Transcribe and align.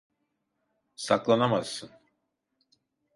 Saklanamazsın. 0.95 1.89